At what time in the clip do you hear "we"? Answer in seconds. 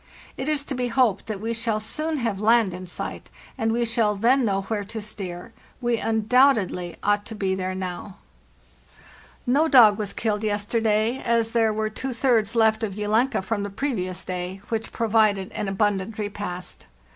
1.39-1.53, 3.71-3.85, 5.79-5.97